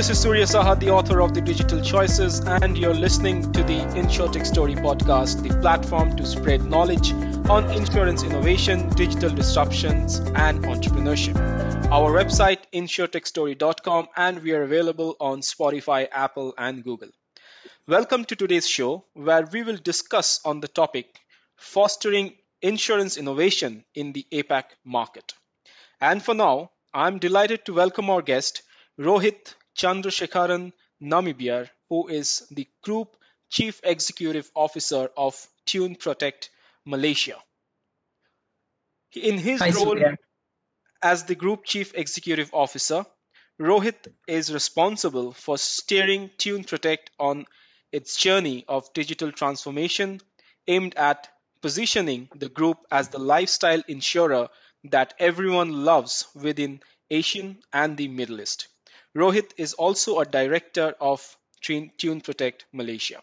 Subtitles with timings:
[0.00, 3.80] this is Surya Saha, the author of The Digital Choices, and you're listening to the
[4.00, 7.12] InsurTech Story podcast, the platform to spread knowledge
[7.50, 11.36] on insurance innovation, digital disruptions, and entrepreneurship.
[11.92, 17.10] Our website, insurtechstory.com, and we are available on Spotify, Apple, and Google.
[17.86, 21.20] Welcome to today's show, where we will discuss on the topic
[21.56, 22.32] fostering
[22.62, 25.34] insurance innovation in the APAC market.
[26.00, 28.62] And for now, I'm delighted to welcome our guest,
[28.98, 33.16] Rohit Chandrasekharan Nambiar, who is the Group
[33.50, 35.34] Chief Executive Officer of
[35.66, 36.50] Tune Protect
[36.84, 37.36] Malaysia.
[39.14, 40.16] In his Hi, role Surya.
[41.02, 43.04] as the Group Chief Executive Officer,
[43.60, 47.46] Rohit is responsible for steering Tune Protect on
[47.92, 50.20] its journey of digital transformation
[50.66, 51.28] aimed at
[51.60, 54.48] positioning the group as the lifestyle insurer
[54.84, 58.68] that everyone loves within ASEAN and the Middle East.
[59.16, 63.22] Rohit is also a director of Tune Protect Malaysia.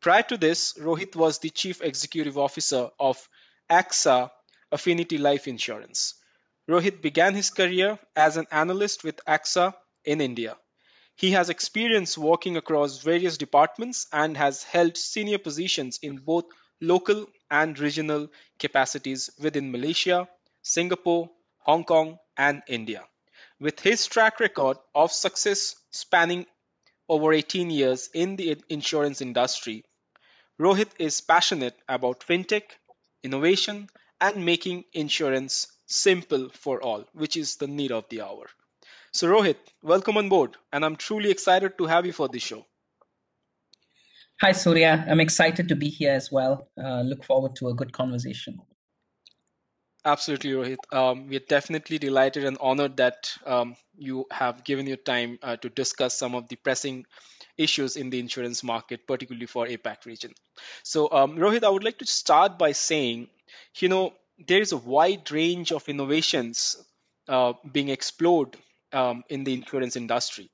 [0.00, 3.28] Prior to this, Rohit was the chief executive officer of
[3.68, 4.30] AXA
[4.72, 6.14] Affin Life Insurance.
[6.66, 10.56] Rohit began his career as an analyst with AXA in India.
[11.14, 16.44] He has experience working across various departments and has held senior positions in both
[16.80, 20.28] local and regional capacities within Malaysia,
[20.62, 23.04] Singapore, Hong Kong, and India.
[23.60, 26.46] With his track record of success spanning
[27.08, 29.84] over 18 years in the insurance industry,
[30.60, 32.62] Rohit is passionate about fintech,
[33.24, 33.88] innovation,
[34.20, 38.46] and making insurance simple for all, which is the need of the hour.
[39.12, 42.64] So, Rohit, welcome on board, and I'm truly excited to have you for this show.
[44.40, 45.04] Hi, Surya.
[45.08, 46.68] I'm excited to be here as well.
[46.80, 48.60] Uh, look forward to a good conversation.
[50.04, 50.92] Absolutely, Rohit.
[50.92, 55.56] Um, we are definitely delighted and honored that um, you have given your time uh,
[55.56, 57.04] to discuss some of the pressing
[57.56, 60.32] issues in the insurance market, particularly for APAC region.
[60.82, 63.28] So, um, Rohit, I would like to start by saying,
[63.78, 64.14] you know,
[64.46, 66.76] there is a wide range of innovations
[67.28, 68.56] uh, being explored
[68.92, 70.50] um, in the insurance industry.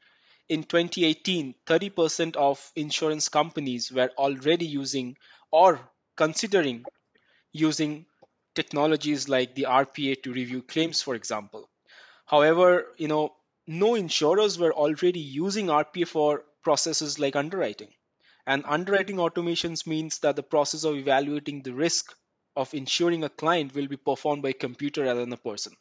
[0.49, 5.17] In 2018, 30% of insurance companies were already using
[5.51, 5.81] or
[6.17, 6.85] considering
[7.53, 8.07] using
[8.55, 11.69] technologies like the RPA to review claims, for example.
[12.27, 13.35] However, you know,
[13.67, 17.95] no insurers were already using RPA for processes like underwriting.
[18.47, 22.15] And underwriting automations means that the process of evaluating the risk
[22.57, 25.75] of insuring a client will be performed by a computer rather than a person.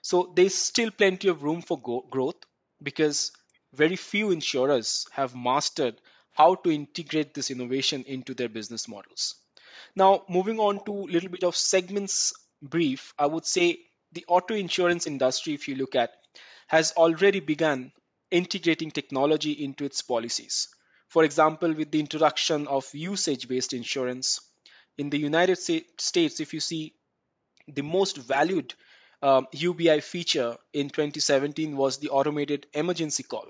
[0.00, 2.36] So there's still plenty of room for go- growth
[2.80, 3.32] because
[3.72, 6.00] very few insurers have mastered
[6.32, 9.41] how to integrate this innovation into their business models.
[9.96, 13.80] Now, moving on to a little bit of segments brief, I would say
[14.12, 16.12] the auto insurance industry, if you look at,
[16.68, 17.92] has already begun
[18.30, 20.68] integrating technology into its policies.
[21.08, 24.40] For example, with the introduction of usage based insurance,
[24.98, 26.94] in the United States, if you see
[27.68, 28.74] the most valued
[29.22, 33.48] um, UBI feature in 2017 was the automated emergency call.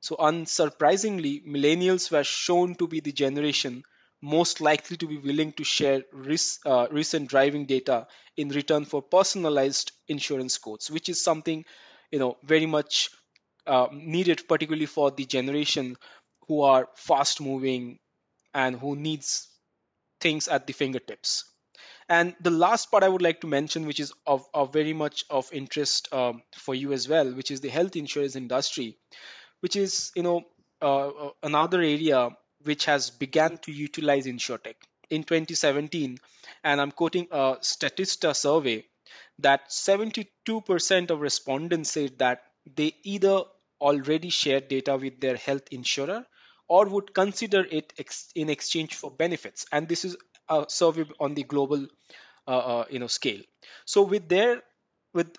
[0.00, 3.82] So, unsurprisingly, millennials were shown to be the generation
[4.22, 6.02] most likely to be willing to share
[6.66, 11.64] uh, recent driving data in return for personalized insurance quotes, which is something
[12.10, 13.10] you know very much
[13.66, 15.96] uh, needed, particularly for the generation
[16.48, 17.98] who are fast moving
[18.52, 19.48] and who needs
[20.20, 21.44] things at the fingertips.
[22.08, 25.24] And the last part I would like to mention, which is of, of very much
[25.30, 28.96] of interest um, for you as well, which is the health insurance industry,
[29.60, 30.42] which is you know
[30.82, 32.30] uh, uh another area
[32.62, 34.76] which has begun to utilize InsurTech
[35.10, 36.18] in 2017.
[36.64, 38.84] And I'm quoting a Statista survey
[39.38, 42.42] that 72% of respondents said that
[42.76, 43.42] they either
[43.80, 46.26] already share data with their health insurer
[46.68, 49.66] or would consider it ex- in exchange for benefits.
[49.72, 50.16] And this is
[50.48, 51.86] a survey on the global
[52.46, 53.40] uh, uh, you know scale.
[53.84, 54.62] So with there
[55.12, 55.36] with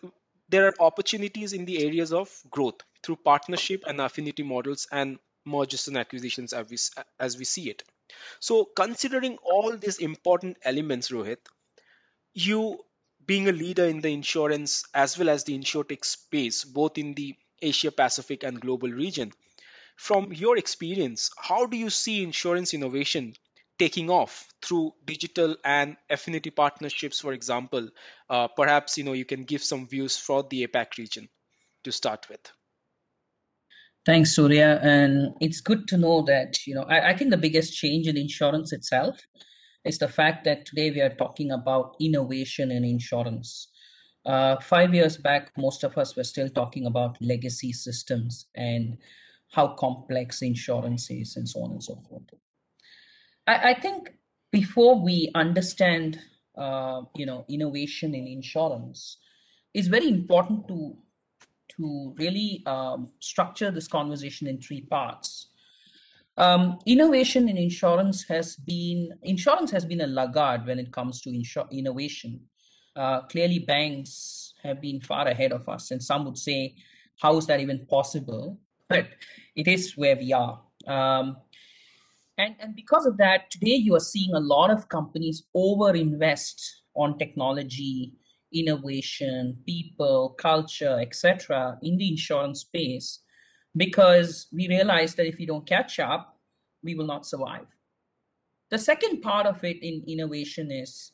[0.50, 5.88] there are opportunities in the areas of growth through partnership and affinity models and mergers
[5.88, 6.78] and acquisitions as we,
[7.20, 7.84] as we see it.
[8.40, 11.40] So, considering all these important elements, Rohit,
[12.34, 12.80] you
[13.26, 17.36] being a leader in the insurance as well as the insurtech space, both in the
[17.62, 19.32] Asia Pacific and global region,
[19.96, 23.36] from your experience, how do you see insurance innovation
[23.80, 27.90] taking off through digital and affinity partnerships, for example?
[28.30, 31.30] Uh, perhaps you know you can give some views for the APAC region
[31.84, 32.42] to start with.
[34.04, 34.80] Thanks, Surya.
[34.82, 38.18] And it's good to know that, you know, I, I, think the biggest change in
[38.18, 39.20] insurance itself
[39.86, 43.70] is the fact that today we are talking about innovation in insurance.
[44.26, 48.98] Uh, five years back, most of us were still talking about legacy systems and
[49.52, 52.24] how complex insurance is, and so on and so forth.
[53.46, 54.14] I, I think
[54.52, 56.20] before we understand,
[56.58, 59.18] uh, you know, innovation in insurance,
[59.74, 60.98] it's very important to
[61.78, 65.48] to really um, structure this conversation in three parts.
[66.38, 71.30] Um, innovation in insurance has been insurance has been a laggard when it comes to
[71.30, 72.42] insur- innovation.
[72.96, 76.76] Uh, clearly, banks have been far ahead of us, and some would say,
[77.20, 79.08] "How is that even possible?" But
[79.56, 80.62] it is where we are.
[80.88, 81.38] Um,
[82.38, 86.82] and, and because of that, today you are seeing a lot of companies over invest
[86.96, 88.14] on technology,
[88.54, 91.78] innovation, people, culture, etc.
[91.82, 93.20] in the insurance space
[93.78, 96.38] because we realize that if we don't catch up,
[96.84, 97.68] we will not survive.
[98.70, 101.12] The second part of it in innovation is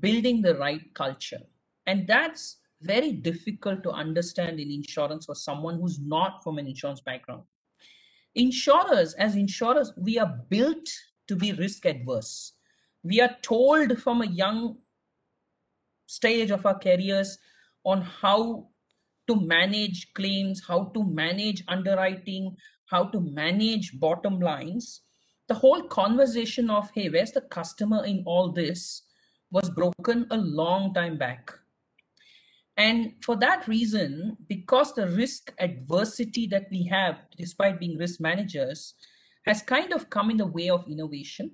[0.00, 1.42] building the right culture.
[1.86, 7.00] And that's very difficult to understand in insurance for someone who's not from an insurance
[7.00, 7.42] background.
[8.34, 10.88] Insurers, as insurers, we are built
[11.26, 12.52] to be risk adverse.
[13.02, 14.76] We are told from a young
[16.08, 17.38] stage of our careers
[17.84, 18.66] on how
[19.28, 22.56] to manage claims, how to manage underwriting,
[22.86, 25.02] how to manage bottom lines.
[25.48, 29.02] The whole conversation of, hey, where's the customer in all this
[29.50, 31.52] was broken a long time back.
[32.76, 38.94] And for that reason, because the risk adversity that we have, despite being risk managers,
[39.44, 41.50] has kind of come in the way of innovation.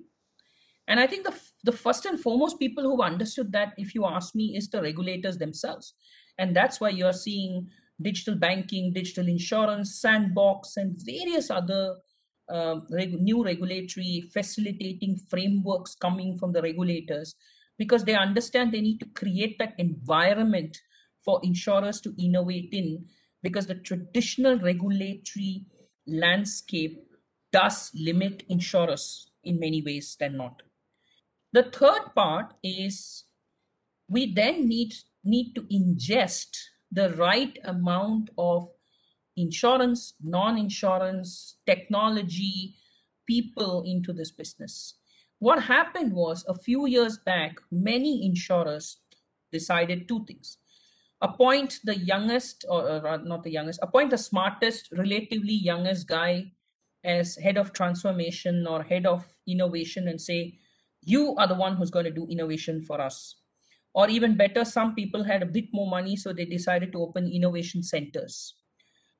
[0.87, 1.33] And I think the,
[1.63, 5.37] the first and foremost people who understood that, if you ask me, is the regulators
[5.37, 5.93] themselves.
[6.37, 7.67] And that's why you're seeing
[8.01, 11.95] digital banking, digital insurance, sandbox, and various other
[12.49, 17.35] uh, reg- new regulatory facilitating frameworks coming from the regulators
[17.77, 20.77] because they understand they need to create that environment
[21.23, 23.05] for insurers to innovate in
[23.41, 25.65] because the traditional regulatory
[26.07, 26.99] landscape
[27.51, 30.61] does limit insurers in many ways than not.
[31.55, 33.23] The third part is
[34.09, 34.93] we then need
[35.23, 36.51] need to ingest
[36.91, 38.67] the right amount of
[39.37, 42.75] insurance, non-insurance, technology,
[43.25, 44.95] people into this business.
[45.39, 48.97] What happened was a few years back, many insurers
[49.53, 50.57] decided two things
[51.21, 56.51] appoint the youngest or, or not the youngest appoint the smartest relatively youngest guy
[57.05, 60.59] as head of transformation or head of innovation and say
[61.05, 63.35] you are the one who's going to do innovation for us
[63.93, 67.31] or even better some people had a bit more money so they decided to open
[67.31, 68.55] innovation centers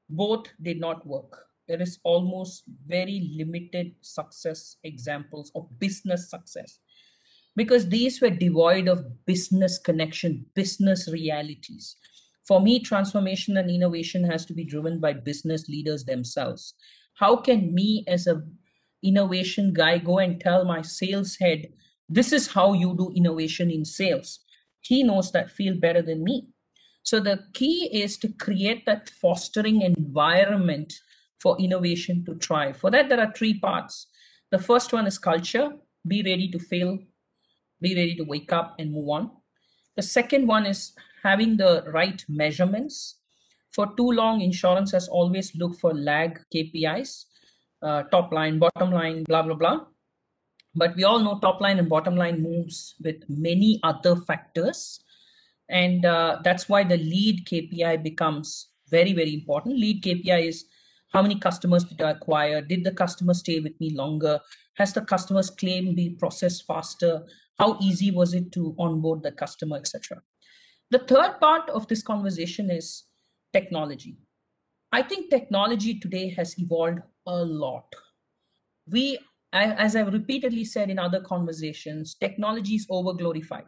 [0.09, 6.79] both did not work there is almost very limited success examples of business success
[7.55, 11.95] because these were devoid of business connection, business realities.
[12.45, 16.75] For me, transformation and innovation has to be driven by business leaders themselves.
[17.15, 18.43] How can me as a
[19.07, 21.68] innovation guy go and tell my sales head,
[22.10, 24.40] this is how you do innovation in sales?
[24.81, 26.48] He knows that field better than me.
[27.04, 30.94] So the key is to create that fostering environment
[31.40, 32.78] for innovation to thrive.
[32.78, 34.07] For that, there are three parts.
[34.52, 35.72] The first one is culture.
[36.07, 37.00] Be ready to fail
[37.81, 39.31] be ready to wake up and move on.
[39.95, 40.94] The second one is
[41.24, 43.19] having the right measurements.
[43.71, 47.26] For too long, insurance has always looked for lag KPIs,
[47.81, 49.79] uh, top line, bottom line, blah, blah, blah.
[50.75, 54.99] But we all know top line and bottom line moves with many other factors.
[55.69, 59.77] And uh, that's why the lead KPI becomes very, very important.
[59.77, 60.65] Lead KPI is
[61.13, 62.61] how many customers did I acquire?
[62.61, 64.39] Did the customer stay with me longer?
[64.75, 67.23] Has the customer's claim been processed faster?
[67.57, 70.21] how easy was it to onboard the customer etc
[70.91, 73.05] the third part of this conversation is
[73.53, 74.17] technology
[74.92, 77.85] i think technology today has evolved a lot.
[78.87, 79.18] We
[79.54, 83.65] as i've repeatedly said in other conversations technology is over glorified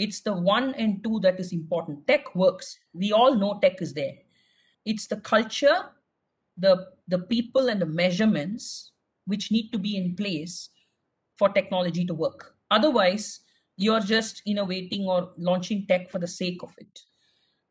[0.00, 2.06] it's the one and two that is important.
[2.06, 2.78] Tech works.
[2.94, 4.14] We all know tech is there.
[4.86, 5.76] It's the culture
[6.56, 8.92] the the people and the measurements
[9.26, 10.70] which need to be in place
[11.36, 12.54] for technology to work.
[12.70, 13.40] Otherwise,
[13.76, 17.00] you're just innovating or launching tech for the sake of it.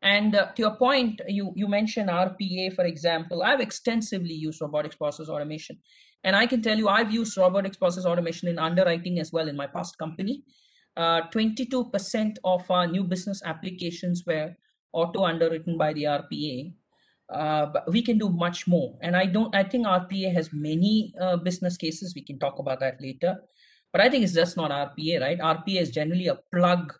[0.02, 3.42] And uh, to your point, you, you mentioned RPA, for example.
[3.42, 5.78] I've extensively used robotics process automation.
[6.24, 9.56] And I can tell you, I've used robotics process automation in underwriting as well in
[9.56, 10.42] my past company.
[10.96, 14.54] Uh, 22% of our new business applications were
[14.92, 16.72] auto underwritten by the RPA.
[17.30, 18.98] Uh, but we can do much more.
[19.02, 22.12] And I don't, I think RPA has many uh, business cases.
[22.14, 23.36] We can talk about that later.
[23.92, 25.38] But I think it's just not RPA, right?
[25.38, 26.92] RPA is generally a plug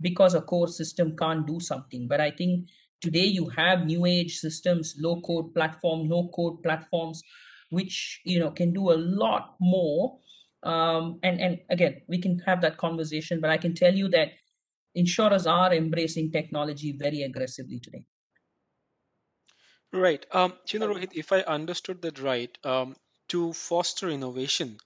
[0.00, 2.06] because a core system can't do something.
[2.08, 2.68] But I think
[3.00, 7.22] today you have new age systems, low code platform, no code platforms,
[7.70, 10.18] which you know can do a lot more
[10.62, 14.28] um, and and again we can have that conversation but i can tell you that
[14.94, 18.04] insurers are embracing technology very aggressively today
[19.90, 20.26] Right.
[20.32, 22.94] Um, Rohit, if I understood that right, um,
[23.28, 24.76] to foster innovation,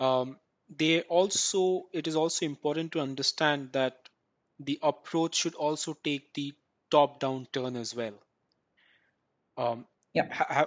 [0.00, 0.38] um,
[0.74, 4.07] they also it is also important to understand that
[4.60, 6.52] the approach should also take the
[6.90, 8.14] top-down turn as well.
[9.56, 10.32] Um, yeah.
[10.32, 10.66] ha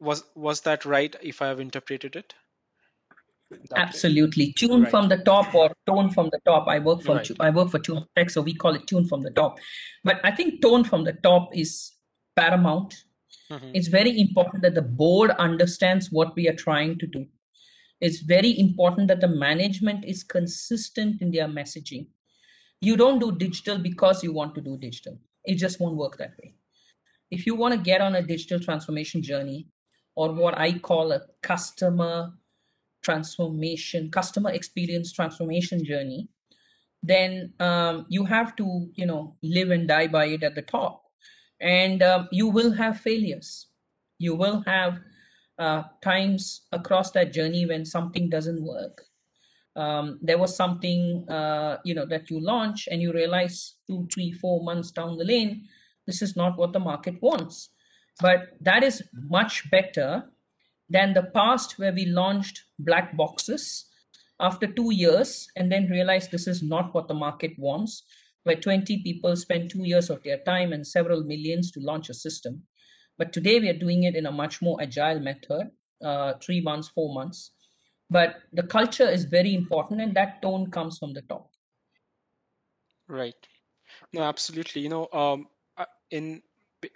[0.00, 2.34] was was that right if I have interpreted it?
[3.50, 3.82] That way?
[3.82, 4.52] absolutely.
[4.52, 4.90] Tune Right.
[4.90, 6.68] from the top or tone from the top.
[6.68, 7.30] I work for Right.
[7.40, 9.58] i work for tune tech so we call it tune from the top.
[10.04, 11.92] But i think tone from the top is
[12.36, 12.94] paramount.
[13.50, 17.26] Hmm it's very important that the board understands what we are trying to do.
[18.00, 22.06] It's very important that the management is consistent in their messaging
[22.80, 25.18] you don't do digital because you want to do digital.
[25.44, 26.54] It just won't work that way.
[27.30, 29.68] If you want to get on a digital transformation journey
[30.16, 32.32] or what i call a customer
[33.02, 36.28] transformation customer experience transformation journey
[37.02, 41.04] then um, you have to you know live and die by it at the top.
[41.60, 43.66] And um, you will have failures.
[44.18, 45.00] You will have
[45.58, 49.04] uh, times across that journey when something doesn't work
[49.78, 54.32] um, there was something uh, you know that you launch and you realize two three
[54.32, 55.68] four months down the lane
[56.08, 57.68] this is not what the market wants.
[58.20, 60.24] But that is much better
[60.88, 63.84] than the past where we launched black boxes
[64.40, 68.02] after two years and then realized this is not what the market wants
[68.44, 72.14] where 20 people spend two years of their time and several millions to launch a
[72.14, 72.62] system.
[73.18, 75.70] But today we are doing it in a much more agile method
[76.02, 77.50] uh, three months four months
[78.10, 81.50] but the culture is very important and that tone comes from the top
[83.08, 83.34] Right.
[84.12, 84.82] No, absolutely.
[84.82, 85.48] You know, um,
[86.10, 86.42] in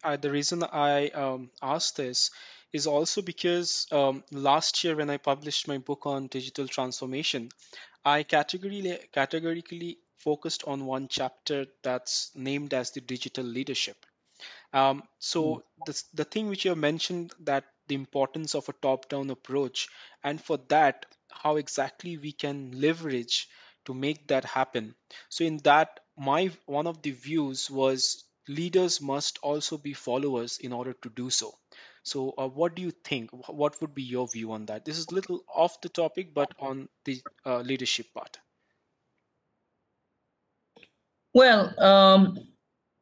[0.04, 2.30] uh, the reason I um, asked this
[2.72, 7.50] is also because um, last year when I published my book on digital transformation,
[8.04, 13.96] I categorically categorically focused on one chapter that's named as the digital leadership.
[14.72, 19.30] Um, so the the thing which you have mentioned that the importance of a top-down
[19.30, 19.88] approach,
[20.22, 23.48] and for that, how exactly we can leverage
[23.84, 24.94] to make that happen.
[25.28, 30.72] So in that, my one of the views was leaders must also be followers in
[30.72, 31.54] order to do so.
[32.02, 33.30] So uh, what do you think?
[33.32, 34.84] What would be your view on that?
[34.84, 38.38] This is a little off the topic, but on the uh, leadership part.
[41.34, 42.36] well um,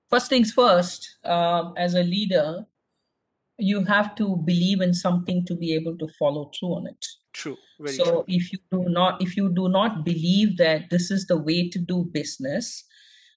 [0.08, 2.66] first things first um, as a leader
[3.60, 7.06] you have to believe in something to be able to follow through on it.
[7.32, 8.04] True, very true.
[8.04, 11.68] so if you do not if you do not believe that this is the way
[11.68, 12.84] to do business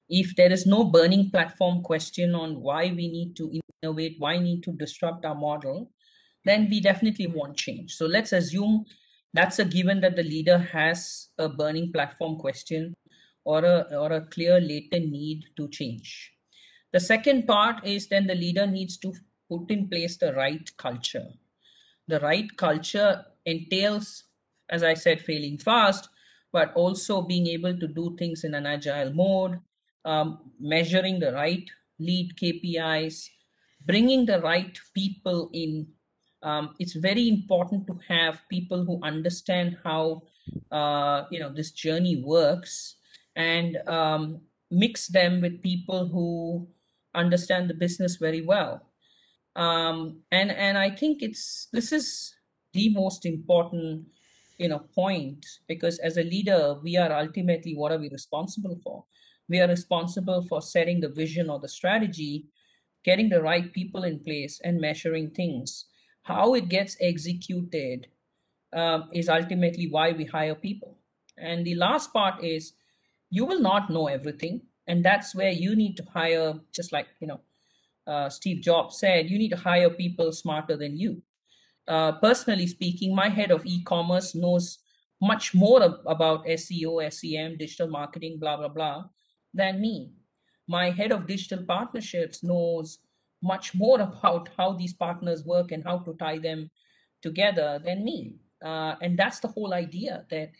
[0.09, 3.51] if there is no burning platform question on why we need to
[3.83, 5.91] innovate why need to disrupt our model
[6.45, 7.93] then we definitely won't change.
[7.93, 8.85] So let's assume
[9.33, 12.93] that's a given that the leader has a burning platform question
[13.45, 16.31] or a or a clear latent need to change.
[16.91, 19.13] The second part is then the leader needs to
[19.53, 21.27] put in place the right culture
[22.07, 24.23] the right culture entails,
[24.69, 26.09] as I said, failing fast,
[26.51, 29.59] but also being able to do things in an agile mode,
[30.05, 31.67] um, measuring the right
[31.99, 33.29] lead KPIs,
[33.85, 35.87] bringing the right people in.
[36.41, 40.23] Um, it's very important to have people who understand how
[40.71, 42.97] uh, you know this journey works
[43.35, 46.67] and um, mix them with people who
[47.15, 48.81] understand the business very well
[49.55, 52.35] um, and and I think it's this is
[52.73, 54.07] the most important
[54.57, 59.05] you know point because as a leader we are ultimately what are we responsible for?
[59.49, 62.45] We are responsible for setting the vision or the strategy
[63.03, 65.85] getting the right people in place and measuring things.
[66.23, 68.07] How it gets executed
[68.71, 70.97] um, is ultimately why we hire people.
[71.37, 72.73] And the last part is
[73.29, 77.27] you will not know everything and that's where you need to hire just like you
[77.27, 77.39] know
[78.07, 81.21] uh, Steve Jobs said, you need to hire people smarter than you.
[81.87, 84.79] Uh, personally speaking, my head of e-commerce knows
[85.21, 89.03] much more ab- about SEO, SEM, digital marketing, blah blah blah,
[89.53, 90.11] than me.
[90.67, 92.99] My head of digital partnerships knows
[93.41, 96.69] much more about how these partners work and how to tie them
[97.21, 98.35] together than me.
[98.63, 100.51] Uh, and that's the whole idea that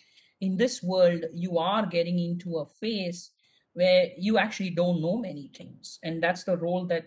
[0.42, 3.32] in this world, you are getting into a phase
[3.74, 6.00] where you actually don't know many things.
[6.04, 7.06] And that's the role that,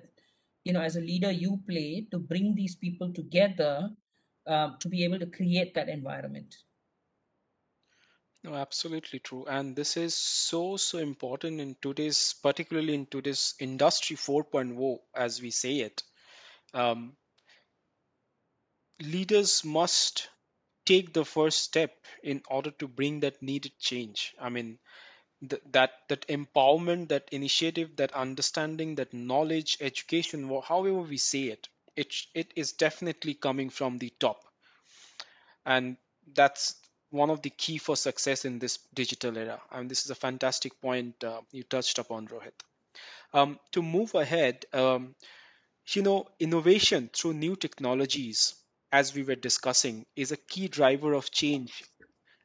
[0.66, 3.88] you know, as a leader, you play to bring these people together
[4.48, 6.56] um, to be able to create that environment.
[8.42, 9.44] No, absolutely true.
[9.46, 15.52] And this is so, so important in today's, particularly in today's industry 4.0, as we
[15.52, 16.02] say it.
[16.74, 17.16] Um,
[19.00, 20.28] leaders must
[20.84, 21.92] take the first step
[22.24, 24.34] in order to bring that needed change.
[24.40, 24.80] I mean,
[25.40, 31.68] th- that that empowerment, that initiative, that understanding, that knowledge, education, however we say it,
[31.96, 34.44] it it is definitely coming from the top,
[35.64, 35.96] and
[36.34, 36.74] that's
[37.10, 39.60] one of the key for success in this digital era.
[39.70, 42.52] And this is a fantastic point uh, you touched upon, Rohit.
[43.34, 45.14] Um, to move ahead, um,
[45.94, 48.54] you know, innovation through new technologies,
[48.92, 51.84] as we were discussing, is a key driver of change,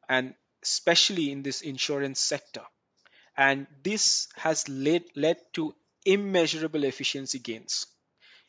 [0.09, 2.63] and especially in this insurance sector.
[3.37, 7.87] And this has led, led to immeasurable efficiency gains.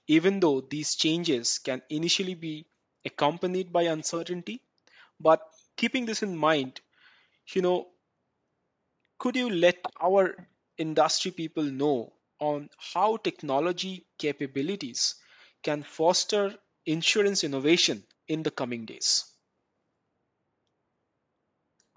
[0.08, 2.66] Even though these changes can initially be
[3.04, 4.62] accompanied by uncertainty,
[5.20, 5.42] but
[5.76, 6.80] keeping this in mind,
[7.54, 7.88] you know,
[9.18, 10.46] could you let our
[10.76, 15.14] industry people know on how technology capabilities
[15.62, 19.31] can foster insurance innovation in the coming days?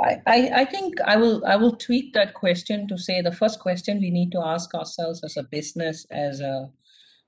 [0.02, 4.02] I, I, think I will I will tweak that question to say the first question
[4.02, 6.70] we need to ask ourselves as a business, as a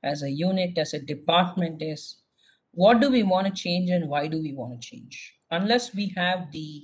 [0.03, 2.17] as a unit, as a department is
[2.71, 5.33] what do we want to change and why do we want to change?
[5.49, 6.83] Unless we have the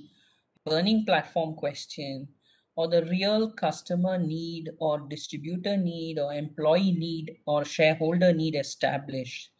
[0.64, 2.28] burning platform question
[2.76, 9.50] or the real customer need or distributor need or employee need or shareholder need established,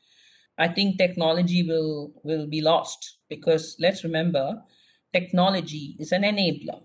[0.57, 4.62] I think technology will will be lost because let's remember
[5.14, 6.83] technology is an enabler.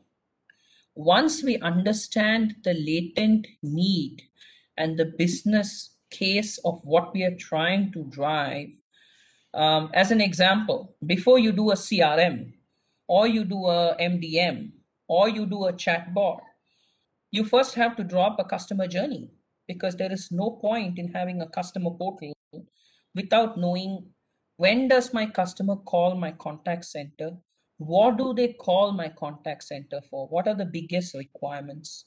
[0.96, 4.22] Once we understand the latent need
[4.78, 8.68] and the business case of what we are trying to drive,
[9.54, 12.54] um, as an example, before you do a CRM
[13.08, 14.72] or you do a MDM
[15.08, 16.42] or you do a chatbot,
[17.32, 19.32] you first have to drop a customer journey
[19.68, 22.34] because there is no point in having a customer portal
[23.16, 24.06] without knowing
[24.58, 27.38] when does my customer call my contact center
[27.80, 30.28] what do they call my contact center for?
[30.28, 32.04] What are the biggest requirements?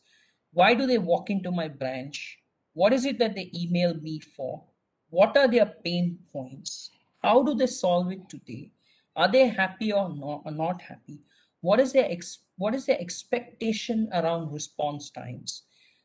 [0.52, 2.38] Why do they walk into my branch?
[2.74, 4.62] What is it that they email me for?
[5.08, 6.90] What are their pain points?
[7.22, 8.70] How do they solve it today?
[9.16, 11.20] Are they happy or not, or not happy?
[11.62, 15.62] What is their ex, what is their expectation around response times?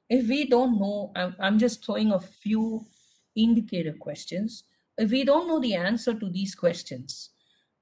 [0.10, 2.86] If we don't know I'm, I'm just throwing a few
[3.36, 4.64] indicator questions.
[4.98, 7.32] If we don't know the answer to these questions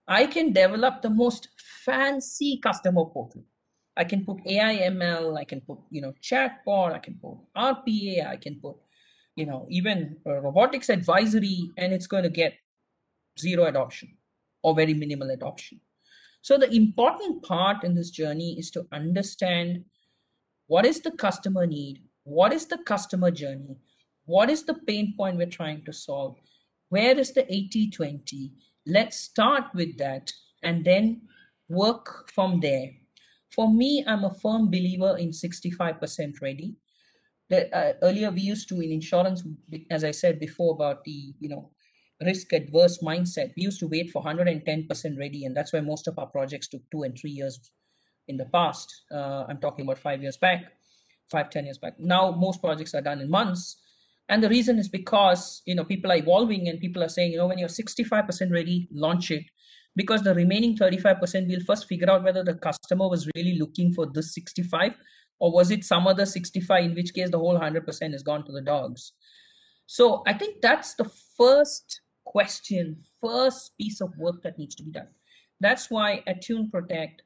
[0.07, 1.49] i can develop the most
[1.85, 3.43] fancy customer portal.
[3.97, 8.27] I can put ai ml i can put you know chatbot i can put rpa
[8.27, 8.75] i can put
[9.35, 12.53] you know even robotics advisory and it's going to get
[13.39, 14.17] zero adoption
[14.63, 15.79] or very minimal adoption.
[16.41, 19.85] So the important part in this journey is to understand
[20.67, 23.77] what is the customer need what is the customer journey
[24.25, 26.35] what is the pain point we're trying to solve
[26.89, 28.51] where is the 80 20
[28.85, 30.31] let's start with that
[30.63, 31.21] and then
[31.69, 32.91] work from there.
[33.53, 36.75] For me i'm a firm believer in 65% ready.
[37.49, 39.43] The, uh, earlier we used to in insurance
[39.91, 41.69] as i said before about the you know
[42.25, 46.17] risk adverse mindset we used to wait for 110% ready and that's why most of
[46.17, 47.59] our projects took two and three years
[48.27, 49.03] in the past.
[49.11, 50.63] Uh, i'm talking about five years back
[51.29, 51.93] five ten years back.
[51.99, 53.77] Now most projects are done in months
[54.27, 57.37] and the reason is because you know people are evolving and people are saying you
[57.37, 59.45] know when you're 65% ready launch it.
[59.97, 64.05] Because the remaining 35% we'll first figure out whether the customer was really looking for
[64.05, 64.97] this 65
[65.39, 68.51] or was it some other 65 in which case the whole 100% has gone to
[68.51, 69.13] the dogs.
[69.85, 74.91] So i think that's the first question first piece of work that needs to be
[74.91, 75.07] done.
[75.61, 77.21] That's why attune protect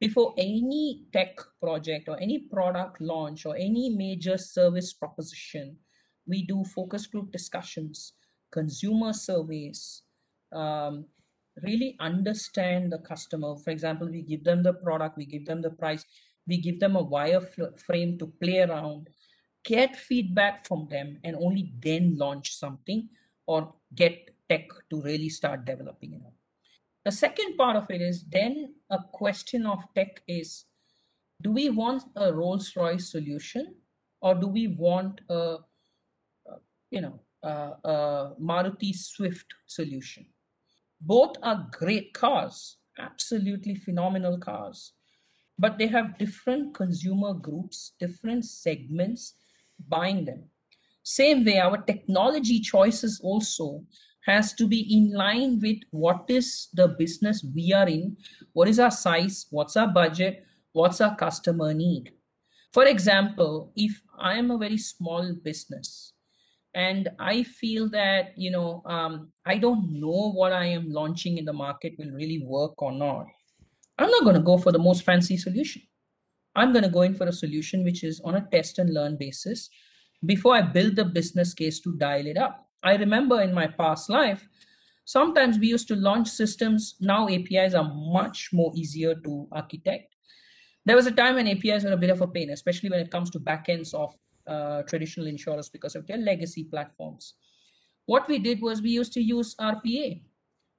[0.00, 5.76] before any tech project or any product launch or any major service proposition
[6.26, 8.12] we do focus group discussions
[8.52, 10.02] consumer surveys
[10.52, 11.04] um,
[11.62, 13.56] really understand the customer.
[13.56, 16.04] For example we give them the product we give them the price
[16.46, 19.08] we give them a wireframe to play around
[19.64, 23.08] get feedback from them and only then launch something
[23.46, 26.22] or get tech to really start developing it
[27.04, 30.66] the second part of it is then a question of tech is
[31.42, 33.74] do we want a rolls royce solution
[34.20, 35.58] or do we want a, a
[36.94, 40.26] you know a, a maruti swift solution.
[41.00, 44.92] Both are great cars absolutely phenomenal cars
[45.58, 49.34] but they have different consumer groups different segments
[49.88, 50.44] buying them.
[51.02, 53.84] Same way our technology choices also
[54.26, 58.16] has to be in line with what is the business we are in
[58.52, 62.12] what is our size what's our budget what's our customer need.
[62.72, 66.12] For example if i am a very small business
[66.74, 71.44] and i feel that you know um, i don't know what i am launching in
[71.44, 73.26] the market will really work or not.
[73.98, 75.82] I'm not going to go for the most fancy solution.
[76.56, 79.16] I'm going to go in for a solution which is on a test and learn
[79.16, 79.70] basis
[80.26, 82.66] before i build the business case to dial it up.
[82.82, 84.48] I remember in my past life
[85.04, 86.96] sometimes we used to launch systems.
[87.00, 90.14] Now apis are much more easier to architect.
[90.86, 93.10] There was a time when apis were a bit of a pain especially when it
[93.10, 94.14] comes to backends of
[94.46, 97.34] uh, traditional insurers because of their legacy platforms
[98.06, 100.22] what we did was we used to use RPA.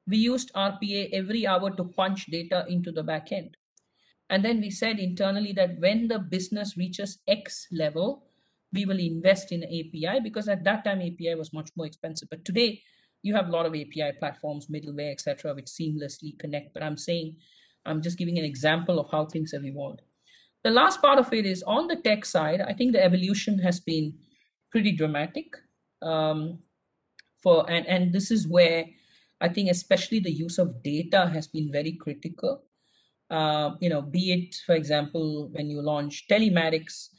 [0.08, 3.54] We used RPA every hour to punch data into the backend.
[4.30, 8.28] And then we said internally that when the business reaches X level,
[8.72, 12.30] we will invest in API because at that time API was much more expensive.
[12.30, 12.82] But today
[13.24, 16.74] you have a lot of API platforms, middleware, etc., which seamlessly connect.
[16.74, 17.38] But I'm saying,
[17.86, 20.02] I'm just giving an example of how things have evolved.
[20.66, 23.80] The last part of it is on the tech side, I think the evolution has
[23.80, 24.16] been
[24.72, 25.54] pretty dramatic.
[26.02, 26.58] Um,
[27.44, 28.86] for and and this is where
[29.40, 32.64] I think especially the use of data has been very critical.
[33.30, 37.10] Uh, you know, be it for example when you launch telematics,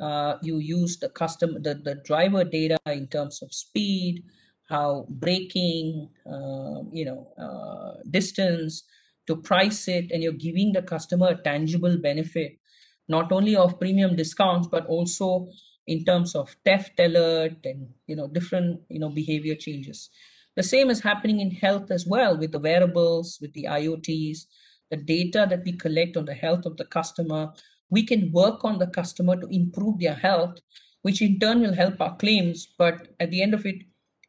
[0.00, 4.22] uh, you use the custom the, the driver data in terms of speed,
[4.68, 8.84] how braking, uh, you know, uh, distance
[9.26, 12.61] to price it, and you're giving the customer a tangible benefit,
[13.08, 15.48] not only of premium discounts but also
[15.86, 20.10] in terms of theft alert and you know different you know behavior changes.
[20.54, 24.46] The same is happening in health as well with the wearables with the iots
[24.90, 27.52] the data that we collect on the health of the customer.
[27.88, 30.58] We can work on the customer to improve their health
[31.02, 33.82] which in turn will help our claims but at the end of it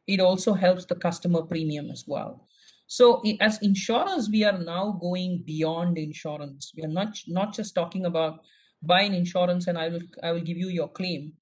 [0.06, 2.46] it also helps the customer premium as well.
[2.86, 6.72] So as insurers we are now going beyond insurance.
[6.76, 8.40] We are not not just talking about
[8.82, 11.32] buy an insurance and i will i will give you your claim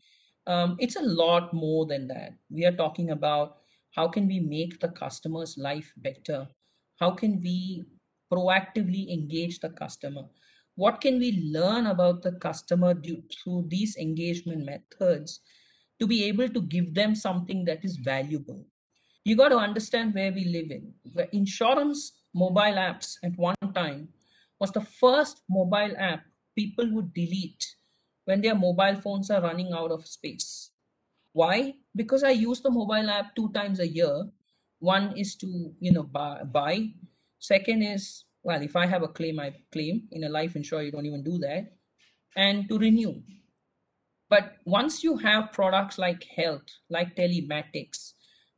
[0.46, 2.34] um, it's a lot more than that.
[2.50, 3.58] We are talking about
[3.94, 6.48] how can we make the customer's life better?
[6.98, 7.84] How can we
[8.32, 10.22] proactively engage the customer?
[10.74, 15.40] What can we learn about the customer due, through these engagement methods
[16.00, 18.66] to be able to give them something that is valuable?
[19.24, 20.92] You got to understand where we live in.
[21.14, 24.08] The insurance mobile apps at one time
[24.58, 27.76] was the first mobile app people would delete
[28.24, 30.70] when their mobile phones are running out of space.
[31.32, 31.74] Why?
[31.94, 34.24] Because I use the mobile app two times a year.
[34.78, 36.42] One is to, you know, buy.
[36.44, 36.88] buy.
[37.38, 40.08] Second is, well, if I have a claim, I claim.
[40.12, 41.72] In a life insurance, you don't even do that.
[42.36, 43.22] And to renew.
[44.28, 48.12] But once you have products like health, like telematics,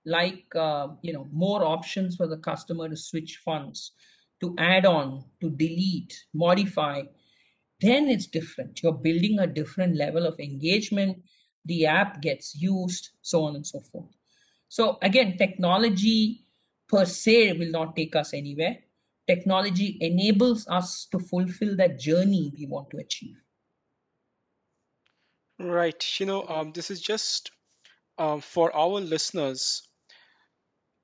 [0.07, 3.93] like uh, you know more options for the customer to switch funds,
[4.41, 7.03] to add on, to delete, modify,
[7.85, 8.83] then it's different.
[8.83, 11.23] You're building a different level of engagement.
[11.65, 14.11] The app gets used, so on and so forth.
[14.69, 16.45] So, again, technology
[16.89, 18.79] per se will not take us anywhere.
[19.27, 23.37] Technology enables us to fulfill that journey we want to achieve.
[25.59, 26.05] Right.
[26.19, 27.51] You know, um, this is just
[28.19, 29.83] um, for our listeners.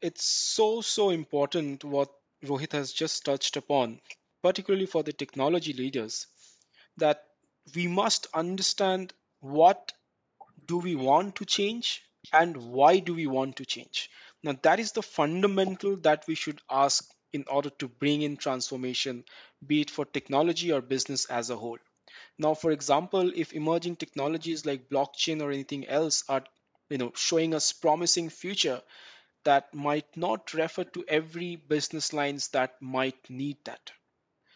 [0.02, 2.10] It's so, so important what
[2.44, 4.00] Rohit has just touched upon,
[4.42, 6.26] particularly for the technology leaders,
[7.00, 7.24] that
[7.74, 9.92] we must understand what
[10.66, 14.10] do we want to change and why do we want to change.
[14.42, 19.24] Now, that is the fundamental that we should ask in order to bring in transformation,
[19.66, 21.78] be it for technology or business as a whole.
[22.38, 26.44] Now, for example, if emerging technologies like blockchain or anything else are
[26.88, 28.82] you know showing us promising future
[29.44, 33.92] that might not refer to every business lines that might need that.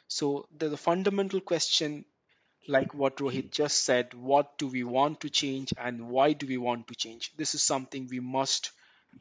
[0.09, 2.05] So the, the fundamental question,
[2.69, 6.57] like what Rohit just said, what do we want to change and why do we
[6.59, 7.33] want to change?
[7.37, 8.71] This is something we must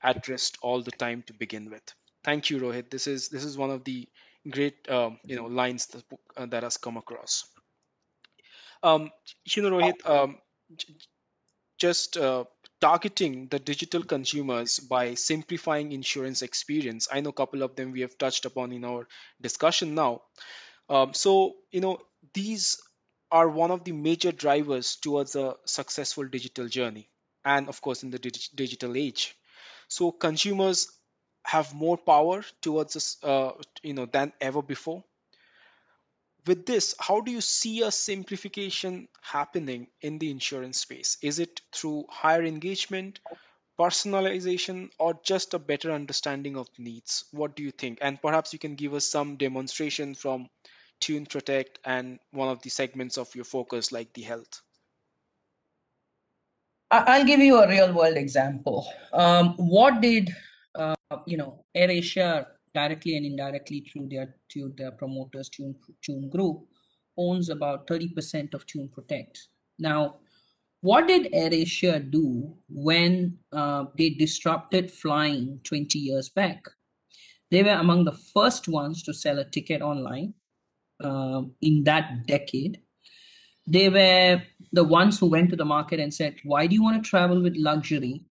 [0.03, 1.83] address all the time to begin with.
[2.23, 2.89] Thank you, Rohit.
[2.89, 4.07] This is this is one of the
[4.49, 6.03] great um, you know lines that,
[6.37, 7.45] uh, that has come across.
[8.83, 9.11] Um,
[9.45, 10.37] you know, Rohit, um,
[11.77, 12.45] just uh,
[12.81, 17.07] targeting the digital consumers by simplifying insurance experience.
[17.11, 19.07] I know a couple of them we have touched upon in our
[19.41, 20.21] discussion now.
[20.89, 21.99] Um, so, you know,
[22.33, 22.81] these
[23.33, 27.09] are one of the major drivers towards a successful digital journey,
[27.43, 29.35] and of course, in the dig- digital age.
[29.89, 30.89] So, consumers
[31.45, 35.03] have more power towards us, uh, you know, than ever before
[36.45, 41.17] with this, how do you see a simplification happening in the insurance space?
[41.21, 43.19] Is it through higher engagement,
[43.79, 47.25] personalization, or just a better understanding of needs?
[47.31, 47.99] What do you think?
[48.01, 50.49] And perhaps you can give us some demonstration from
[51.03, 54.61] Tune Protect and one of the segments of your focus, like the health.
[56.89, 58.87] I- will give you a real world example.
[59.11, 60.29] Um, what did
[60.75, 66.61] uh, you know AirAsia directly and indirectly through their to their promoters Tune Tune Group
[67.17, 69.49] owns about thirty percent of Tune Protect.
[69.77, 70.19] Now,
[70.79, 76.63] what did AirAsia do when uh, they disrupted flying twenty years back?
[77.51, 80.33] They were among the first ones to sell a ticket online
[81.03, 82.79] uh, in that decade
[83.65, 87.03] they were the ones who went to the market and said, Why do you want
[87.03, 88.25] to travel with luxury?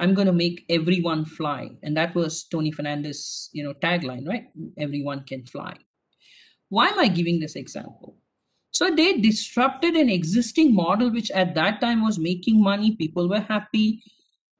[0.00, 1.70] I'm going to make everyone fly.
[1.82, 4.46] And that was Tony Fernandes, you know, tagline, right?
[4.76, 5.76] Everyone can fly.
[6.68, 8.16] Why am I giving this example?
[8.70, 12.94] So they disrupted an existing model, which at that time was making money.
[12.94, 14.02] People were happy,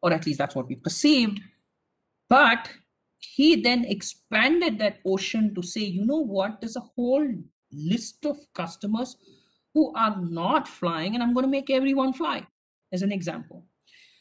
[0.02, 1.40] or at least that's what we perceived.
[2.28, 2.68] But
[3.18, 6.60] he then expanded that ocean to say, you know what?
[6.60, 7.26] There's a whole
[7.72, 9.16] list of customers
[9.74, 12.46] who are not flying, and I'm going to make everyone fly,
[12.92, 13.64] as an example.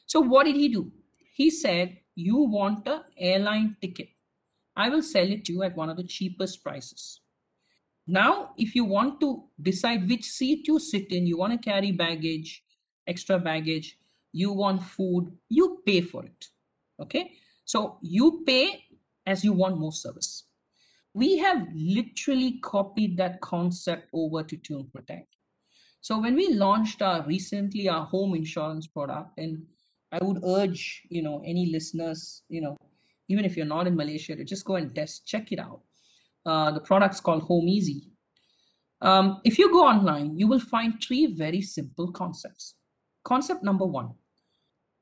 [0.06, 0.92] So, what did he do?
[1.34, 4.10] He said, You want an airline ticket.
[4.76, 7.22] I will sell it to you at one of the cheapest prices.
[8.06, 11.92] Now, if you want to decide which seat you sit in, you want to carry
[11.92, 12.64] baggage,
[13.06, 13.98] extra baggage,
[14.32, 16.46] you want food, you pay for it.
[17.02, 17.32] Okay.
[17.66, 18.86] So you pay
[19.28, 20.46] as you want more service.
[21.14, 25.28] We have literally copied that concept over to Tune Protect.
[26.02, 29.66] So when we launched our recently our home insurance product, and
[30.12, 32.78] I would urge you know any listeners, you know,
[33.28, 35.82] even if you're not in Malaysia, to just go and test, check it out.
[36.46, 38.10] Uh, the product's called Home Easy.
[39.02, 42.76] Um, if you go online, you will find three very simple concepts.
[43.24, 44.14] Concept number one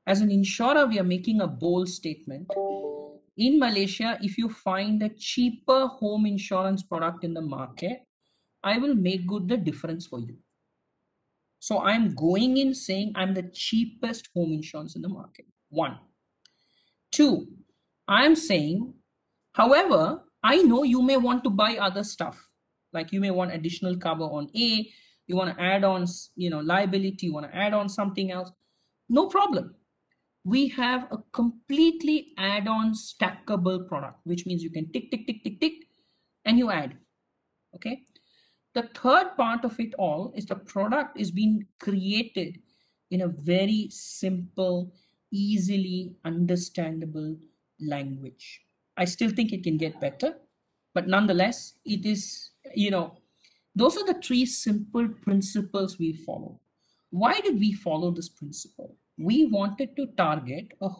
[0.06, 2.48] as an insurer, we are making a bold statement.
[3.36, 8.00] In Malaysia, if you find a cheaper home insurance product in the market,
[8.62, 10.36] I will make good the difference for you.
[11.58, 15.46] So I'm going in saying I'm the cheapest home insurance in the market.
[15.68, 15.98] One.
[17.12, 17.46] Two,
[18.08, 18.94] I'm saying,
[19.52, 22.48] however, I know you may want to buy other stuff.
[22.92, 24.88] Like you may want additional cover on A,
[25.26, 28.50] you want to add on, you know, liability, you want to add on something else.
[29.08, 29.74] No problem.
[30.46, 35.60] We have a completely add-on stackable product, which means you can tick, tick, tick, tick,
[35.60, 35.72] tick,
[36.44, 36.96] and you add.
[37.74, 38.02] Okay.
[38.72, 42.60] The third part of it all is the product is being created
[43.10, 44.94] in a very simple,
[45.32, 47.36] easily understandable
[47.80, 48.60] language.
[48.96, 50.36] I still think it can get better,
[50.94, 53.18] but nonetheless, it is, you know,
[53.74, 56.60] those are the three simple principles we follow.
[57.10, 58.96] Why did we follow this principle?
[59.18, 60.90] We wanted to target a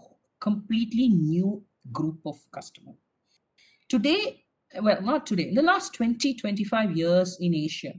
[0.41, 2.93] completely new group of customer.
[3.89, 4.45] Today,
[4.81, 7.93] well, not today, in the last 20, 25 years in Asia,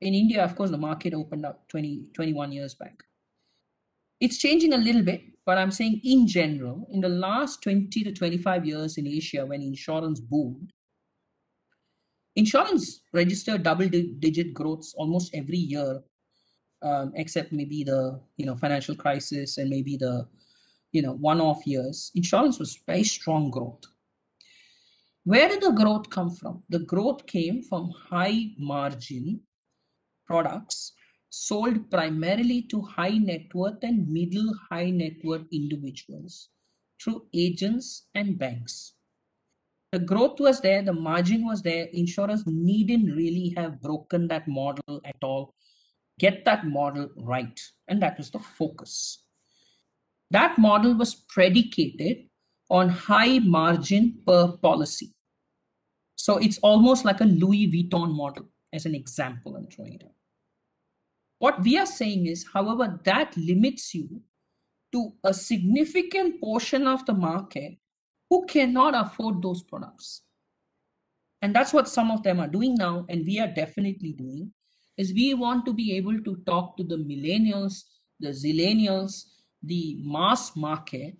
[0.00, 3.02] in India, of course, the market opened up 20, 21 years back.
[4.20, 8.12] It's changing a little bit, but I'm saying in general, in the last 20 to
[8.12, 10.72] 25 years in Asia, when insurance boomed,
[12.34, 16.02] insurance registered double digit growths almost every year,
[16.82, 20.26] um, except maybe the you know financial crisis and maybe the
[20.92, 22.10] you know one-off years.
[22.14, 23.84] Insurance was very strong growth.
[25.24, 26.62] Where did the growth come from?
[26.68, 29.40] The growth came from high margin
[30.26, 30.92] products
[31.30, 36.48] sold primarily to high net worth and middle high net worth individuals
[37.02, 38.94] through agents and banks.
[39.92, 41.88] The growth was there, the margin was there.
[41.92, 45.54] Insurers needn't really have broken that model at all.
[46.18, 47.60] Get that model right.
[47.88, 49.22] And that was the focus.
[50.30, 52.28] That model was predicated
[52.70, 55.14] on high margin per policy.
[56.16, 60.14] So it's almost like a Louis Vuitton model, as an example, I'm throwing it out.
[61.38, 64.22] What we are saying is, however, that limits you
[64.92, 67.76] to a significant portion of the market
[68.30, 70.22] who cannot afford those products.
[71.42, 74.52] And that's what some of them are doing now, and we are definitely doing,
[74.96, 77.84] is we want to be able to talk to the millennials,
[78.20, 79.24] the zillennials,
[79.62, 81.16] the mass market,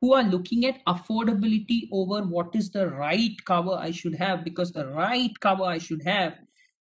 [0.00, 4.72] who are looking at affordability over what is the right cover I should have because
[4.72, 6.34] the right cover I should have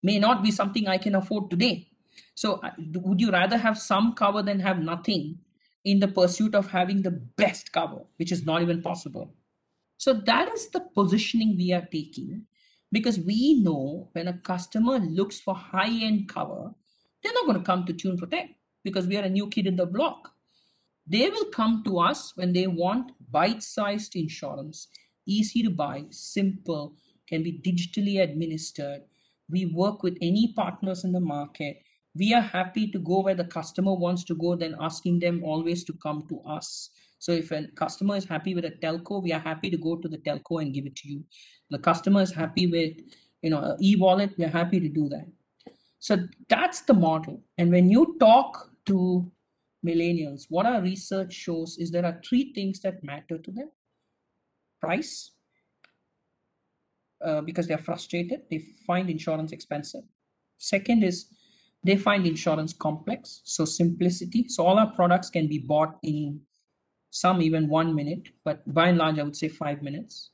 [0.03, 1.89] may not be something I can afford today.
[2.35, 5.39] So, uh, would you rather have some cover than have nothing
[5.85, 9.35] in the pursuit of having the best cover, which is not even possible?
[9.97, 12.47] So, that is the positioning we are taking
[12.93, 16.75] because we know when a customer looks for high end cover,
[17.23, 18.51] they're not going to come to Tune Protect
[18.85, 20.35] because we are a new kid in the block.
[21.07, 24.89] They will come to us when they want bite sized insurance,
[25.27, 26.97] easy to buy, simple,
[27.27, 29.03] can be digitally administered.
[29.51, 31.79] We work with any partners in the market.
[32.15, 35.85] we are happy to go where the customer wants to go than asking them always
[35.85, 36.91] to come to us.
[37.19, 40.09] So if a customer is happy with a telco, we are happy to go to
[40.09, 41.25] the telco and give it to you.
[41.71, 42.97] The customer is happy with,
[43.43, 45.27] you know, e-wallet, we are happy to do that.
[45.99, 46.17] So
[46.49, 47.43] that's the model.
[47.59, 49.31] And when you talk to
[49.87, 53.71] millennials, what our research shows is there are three things that matter to them.
[54.81, 55.33] Price,
[57.25, 60.03] uh, because they're frustrated, they find insurance expensive.
[60.59, 61.27] Second is
[61.85, 64.49] they find insurance complex, so simplicity.
[64.49, 66.41] So all our products can be bought in
[67.11, 70.31] some even one minute, but by and large, I would say five minutes.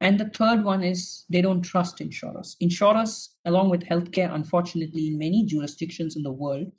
[0.00, 2.56] And the third one is they don't trust insurers.
[2.60, 6.70] Insurers, along with healthcare, unfortunately, in many jurisdictions in the world,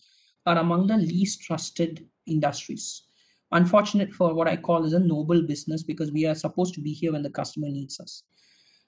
[0.46, 3.04] are among the least trusted industries.
[3.52, 6.94] Unfortunate for what I call is a noble business because we are supposed to be
[6.94, 8.24] here when the customer needs us.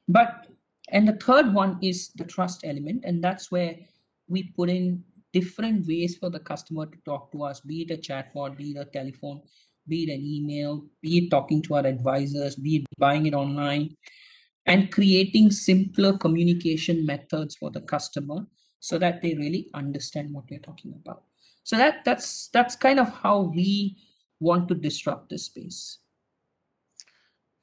[0.08, 0.48] But
[0.92, 3.76] and the third one is the trust element, and that's where
[4.28, 7.98] we put in different ways for the customer to talk to us, be it a
[7.98, 9.42] chatbot, be it a telephone,
[9.90, 13.96] be it an email, be it talking to our advisors, be it buying it online,
[14.66, 18.46] and creating simpler communication methods for the customer
[18.80, 21.24] so that they really understand what we're talking about.
[21.64, 23.98] So that that's that's kind of how we
[24.40, 26.00] want to disrupt this space.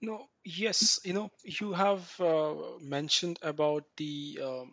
[0.01, 4.73] No, yes, you know, you have uh, mentioned about the um,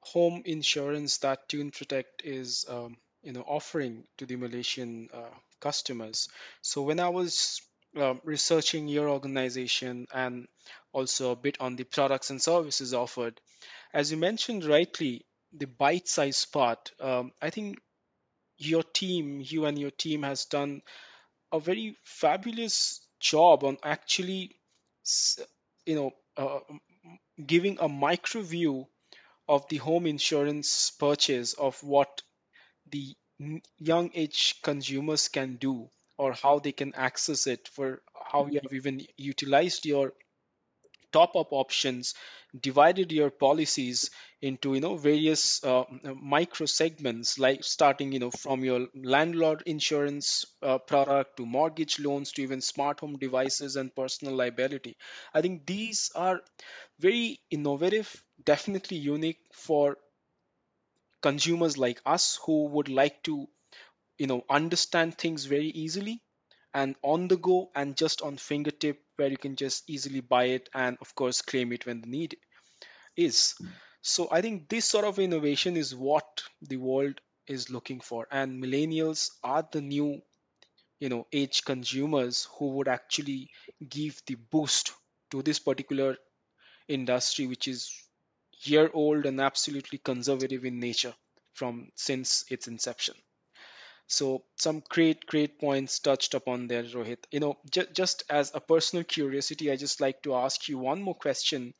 [0.00, 6.28] home insurance that Tune Protect is, um, you know, offering to the Malaysian uh, customers.
[6.62, 7.60] So when I was
[7.96, 10.46] uh, researching your organization and
[10.92, 13.40] also a bit on the products and services offered,
[13.92, 16.92] as you mentioned rightly, the bite-sized part.
[17.00, 17.78] Um, I think
[18.58, 20.82] your team, you and your team, has done
[21.52, 24.56] a very fabulous job on actually,
[25.86, 26.60] you know, uh,
[27.44, 28.86] giving a micro view
[29.48, 32.22] of the home insurance purchase of what
[32.90, 33.16] the
[33.78, 38.72] young age consumers can do or how they can access it for how you have
[38.72, 40.12] even utilized your
[41.12, 42.14] top up options
[42.60, 45.84] divided your policies into you know various uh,
[46.20, 52.32] micro segments like starting you know from your landlord insurance uh, product to mortgage loans
[52.32, 54.96] to even smart home devices and personal liability.
[55.34, 56.40] I think these are
[57.00, 58.10] very innovative
[58.44, 59.96] definitely unique for
[61.22, 63.48] consumers like us who would like to
[64.18, 66.22] you know understand things very easily
[66.74, 70.68] and on the go and just on fingertip where you can just easily buy it
[70.74, 72.36] and of course claim it when the need
[73.16, 73.54] is.
[74.02, 78.26] So i think this sort of innovation is what the world is looking for.
[78.30, 80.22] And millennials are the new
[81.00, 83.50] you know age consumers who would actually
[83.88, 84.92] give the boost
[85.32, 86.16] to this particular
[86.88, 87.90] industry which is
[88.62, 91.14] year old and absolutely conservative in nature
[91.54, 93.14] from since its inception.
[94.08, 97.24] So some great great points touched upon there rohit.
[97.30, 101.00] You know j- just as a personal curiosity i just like to ask you one
[101.02, 101.74] more question.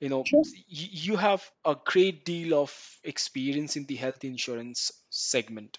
[0.00, 0.46] You know Sure.
[0.46, 2.72] y- you have a great deal of
[3.04, 5.78] experience in the health insurance segment.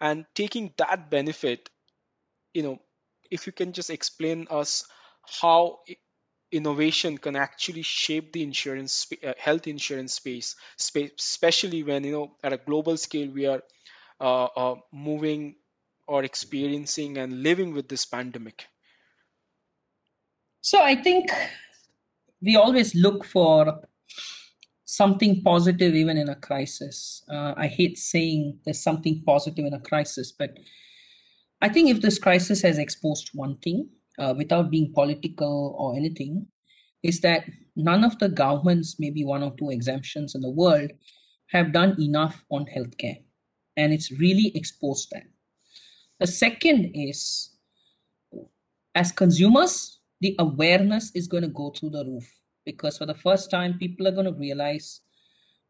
[0.00, 1.70] And taking that benefit
[2.54, 2.78] you know
[3.30, 4.84] if you can just explain us
[5.40, 5.80] how
[6.52, 12.36] innovation can actually shape the insurance uh, health insurance space, space especially when you know
[12.42, 13.62] at a global scale we are
[14.20, 15.56] uh, uh, moving
[16.06, 18.66] or experiencing and living with this pandemic
[20.62, 21.30] So I think
[22.42, 23.80] we always look for
[24.84, 27.22] something positive even in a crisis.
[27.30, 30.58] Uh, I hate saying there's something positive in a crisis, but
[31.60, 36.46] I think if this crisis has exposed one thing, uh, without being political or anything,
[37.02, 40.90] is that none of the governments, maybe one or two exemptions in the world,
[41.48, 43.22] have done enough on healthcare.
[43.76, 45.24] And it's really exposed that.
[46.20, 47.56] The second is
[48.94, 52.28] as consumers, the awareness is going to go through the roof
[52.64, 55.00] because for the first time, people are going to realize,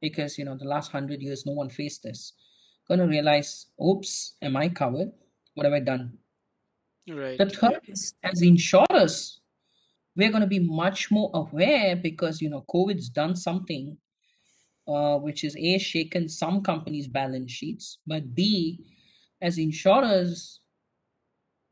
[0.01, 2.33] because you know, the last hundred years, no one faced this,
[2.89, 5.13] going to realize, oops, am I covered?
[5.55, 6.19] What have I done?
[7.39, 9.41] The third is as insurers,
[10.17, 13.97] we're going to be much more aware because you know COVID's done something
[14.89, 18.85] uh, which is a shaken some companies' balance sheets, but b
[19.41, 20.61] as insurers,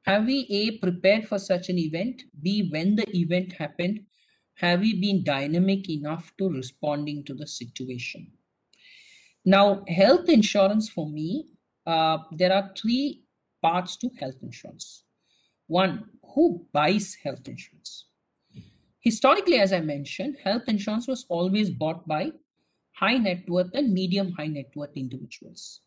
[0.05, 2.23] have we a prepared for such an event?
[2.43, 4.01] B when the event happened,
[4.55, 8.33] have we been dynamic enough to responding to the situation?
[9.45, 11.49] Now, health insurance for me,
[11.87, 13.25] uh, there are three
[13.63, 15.05] parts to health insurance.
[15.69, 18.07] One, who buys health insurance?
[19.01, 22.33] Historically, as I mentioned, health insurance was always bought by
[22.93, 25.81] high net worth and medium high net worth individuals.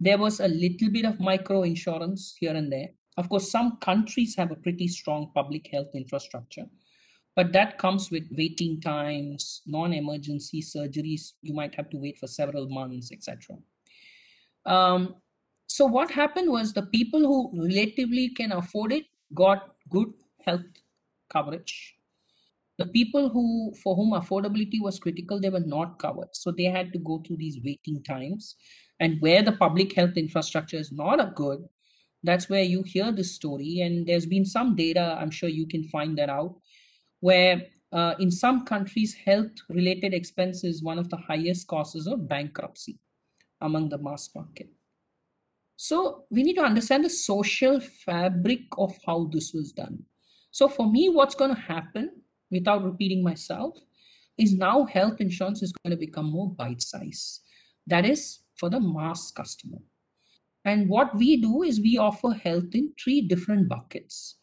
[0.00, 2.88] There was a little bit of micro insurance here and there.
[3.16, 6.66] Of course, some countries have a pretty strong public health infrastructure,
[7.36, 11.32] but that comes with waiting times, non-emergency surgeries.
[11.42, 13.56] You might have to wait for several months, etc.
[14.66, 15.16] Um,
[15.66, 19.04] so what happened was the people who relatively can afford it
[19.34, 20.12] got good
[20.44, 20.60] health
[21.30, 21.94] coverage.
[22.78, 26.28] The people who for whom affordability was critical, they were not covered.
[26.32, 28.56] So they had to go through these waiting times.
[29.00, 31.64] And where the public health infrastructure is not a good,
[32.22, 33.80] that's where you hear this story.
[33.80, 36.56] And there's been some data, I'm sure you can find that out,
[37.20, 37.62] where
[37.92, 42.98] uh, in some countries, health related expenses one of the highest causes of bankruptcy
[43.60, 44.68] among the mass market.
[45.76, 50.04] So we need to understand the social fabric of how this was done.
[50.50, 52.10] So for me, what's going to happen,
[52.50, 53.76] without repeating myself,
[54.38, 57.40] is now health insurance is going to become more bite size.
[57.86, 59.78] That is for the mass customer.
[60.64, 64.36] And what we do is we offer health in three different buckets.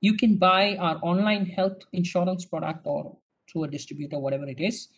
[0.00, 3.16] You can buy our online health insurance product or
[3.50, 4.88] through a distributor, whatever it is.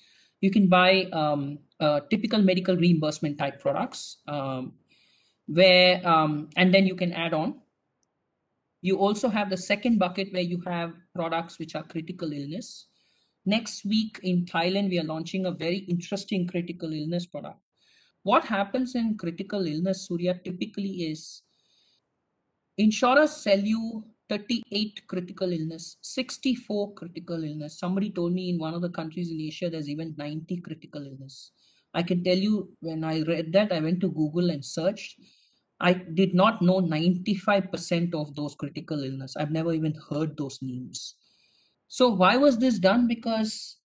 [0.41, 4.73] You can buy um, uh, typical medical reimbursement type products, um,
[5.51, 7.55] where um, and then you can add on.
[8.83, 12.87] You also have the second bucket where you have products which are critical illness.
[13.45, 17.59] Next week in Thailand, we are launching a very interesting critical illness product.
[18.23, 21.43] What happens in critical illness, Surya, typically is
[22.79, 27.79] insurers sell you 38 critical illness, 64 critical illness.
[27.79, 31.51] Somebody told me in one of the countries in Asia, there's even 90 critical illness.
[31.93, 35.19] I can tell you when I read that, I went to Google and searched.
[35.81, 39.37] I did not know 95% of those critical illness.
[39.37, 41.17] I've never even heard those names.
[41.89, 43.09] So why was this done?
[43.09, 43.79] Because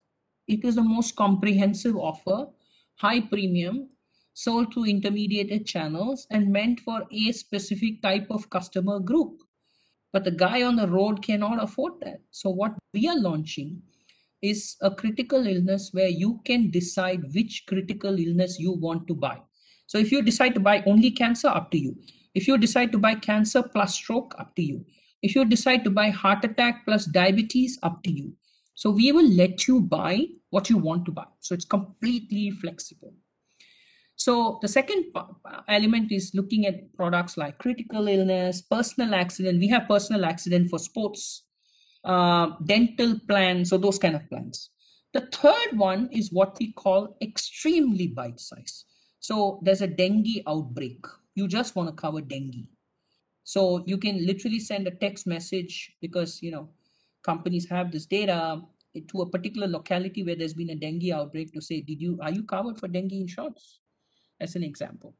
[0.47, 2.47] it was the most comprehensive offer,
[2.97, 3.89] high premium,
[4.33, 9.41] sold through intermediated channels and meant for a specific type of customer group.
[10.11, 12.21] But the guy on the road cannot afford that.
[12.31, 13.81] So what we are launching
[14.41, 19.41] is a critical illness where you can decide which critical illness you want to buy.
[19.87, 21.95] So if you decide to buy only cancer, up to you.
[22.33, 24.85] If you decide to buy cancer plus stroke, up to you.
[25.21, 28.33] If you decide to buy heart attack plus diabetes, up to you.
[28.73, 31.25] So we will let you buy what you want to buy.
[31.39, 33.13] So it's completely flexible.
[34.17, 35.05] So the second
[35.67, 39.59] element is looking at products like critical illness, personal accident.
[39.59, 41.43] We have personal accident for sports,
[42.03, 44.69] uh, dental plans, so those kind of plans.
[45.13, 48.85] The third one is what we call extremely bite size.
[49.25, 51.03] So there's a dengue outbreak.
[51.33, 52.67] You just want to cover dengue.
[53.43, 56.69] So you can literally send a text message because, you know,
[57.23, 58.61] companies have this data
[58.95, 62.19] eh, to a particular locality where there's been a dengue outbreak to say, did you,
[62.21, 63.79] are you covered for dengue insurance?
[64.39, 65.15] As an example.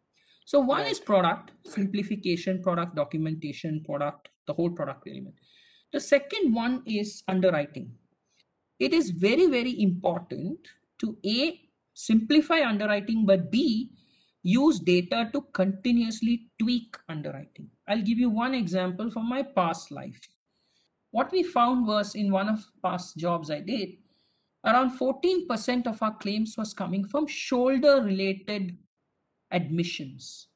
[0.45, 0.91] So one right.
[0.91, 5.33] is product simplification, product documentation, product, the whole product element.
[5.93, 7.89] The second one is underwriting.
[8.79, 10.59] It is very, very important
[10.99, 11.64] to A,
[11.95, 13.89] simplify underwriting, but B,
[14.43, 17.69] use data to continuously tweak underwriting.
[17.87, 20.19] I'll give you one example from my past life.
[21.09, 23.89] What we found was in one of past jobs I did,
[24.65, 28.77] around 14% of our claims was coming from shoulder related
[29.51, 30.47] admissions.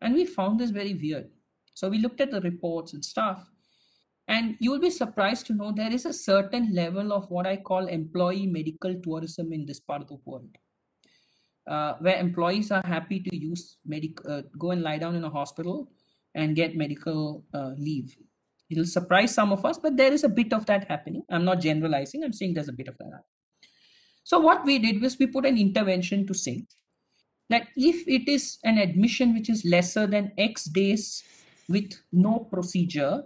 [0.00, 1.28] And we found this very weird.
[1.74, 3.50] So we looked at the reports and stuff.
[4.28, 7.86] And you'll be surprised to know there is a certain level of what I call
[7.86, 10.56] employee medical tourism in this part of the world
[11.66, 15.30] uh, where employees are happy to use medic uh, go and lie down in a
[15.30, 15.88] hospital
[16.34, 18.16] and get medical uh, leave.
[18.70, 21.22] It'll surprise some of us but there is a bit of that happening.
[21.30, 22.24] I'm not generalizing.
[22.24, 23.24] I'm saying there's a bit of that
[24.26, 26.64] so what we did was we put an intervention to say
[27.48, 31.22] that if it is an admission which is lesser than x days
[31.68, 33.22] with no procedure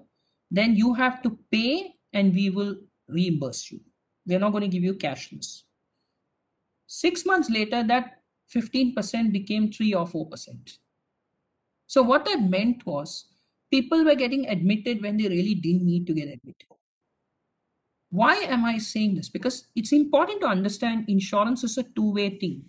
[0.50, 2.76] then you have to pay and we will
[3.08, 3.80] reimburse you.
[4.26, 5.62] We're not going to give you cashless.
[6.86, 8.19] Six months later that
[8.54, 10.78] 15% became 3 or 4%.
[11.86, 13.26] So what that meant was
[13.70, 16.66] people were getting admitted when they really didn't need to get admitted.
[18.10, 19.28] Why am I saying this?
[19.28, 22.64] Because it's important to understand insurance is a two-way thing.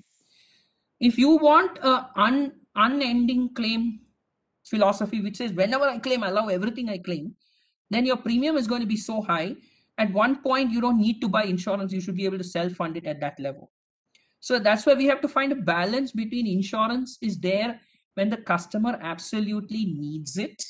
[1.00, 4.02] If you want a un, unending claim
[4.64, 7.36] philosophy, which says whenever I claim, I allow everything I claim,
[7.90, 9.56] then your premium is going to be so high.
[9.98, 11.92] At one point, you don't need to buy insurance.
[11.92, 13.72] You should be able to self-fund it at that level.
[14.42, 17.80] So that's why we have to find a balance between insurance is there
[18.16, 20.64] when the customer absolutely needs it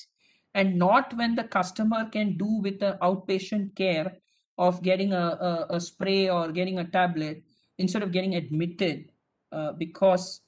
[0.53, 4.13] and not when the customer can do with the outpatient care
[4.57, 7.43] of getting a, a, a spray or getting a tablet
[7.77, 9.09] instead of getting admitted
[9.53, 10.41] uh, because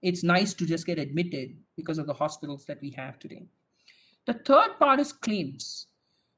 [0.00, 3.46] it's nice to just get admitted because of the hospitals that we have today.
[4.26, 5.86] The third part is claims.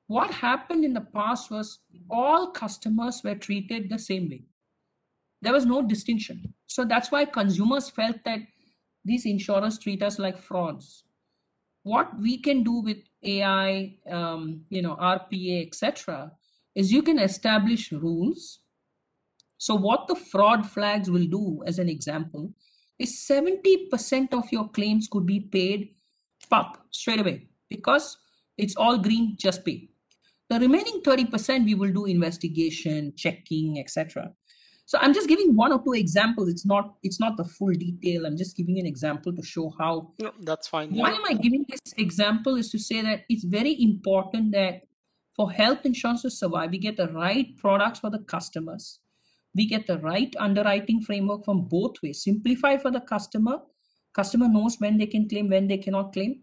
[0.07, 1.80] What happened in the past was
[2.11, 4.45] all customers were treated the same way.
[5.43, 6.55] There was no distinction.
[6.66, 8.41] So that's why consumers felt that
[9.05, 11.05] these insurers treat us like frauds.
[11.82, 16.32] What we can do with AI, um, you know, RPA, etc.,
[16.74, 18.61] is you can establish rules.
[19.57, 22.53] So what the fraud flags will do, as an example,
[22.99, 25.95] is 70% of your claims could be paid
[26.49, 28.18] pop straight away because
[28.59, 29.88] it's all green, just pay.
[30.51, 34.32] The remaining 30% we will do investigation, checking, etc.
[34.91, 36.49] So I'm just giving one or two examples.
[36.49, 38.26] It's not it's not the full detail.
[38.26, 40.14] I'm just giving an example to show how.
[40.18, 40.91] No, that's fine.
[40.93, 42.57] Why am I giving this example?
[42.57, 44.88] Is to say that it's very important that
[45.36, 48.99] for health insurance to survive, we get the right products for the customers.
[49.55, 52.24] We get the right underwriting framework from both ways.
[52.24, 53.59] Simplify for the customer.
[54.12, 56.41] Customer knows when they can claim, when they cannot claim.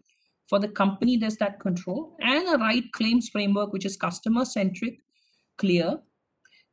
[0.48, 5.00] For the company, there's that control and a right claims framework, which is customer centric,
[5.58, 6.00] clear,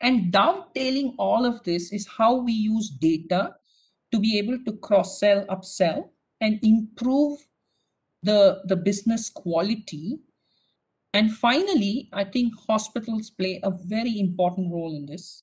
[0.01, 3.55] and dovetailing all of this is how we use data
[4.13, 7.39] to be able to cross sell, upsell, and improve
[8.23, 10.19] the, the business quality.
[11.13, 15.43] And finally, I think hospitals play a very important role in this